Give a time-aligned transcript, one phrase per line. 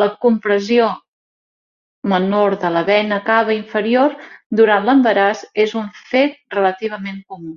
[0.00, 0.84] La compressió
[2.12, 4.14] menor de la vena cava inferior
[4.60, 7.52] durant l'embaràs és un fet relativament comú.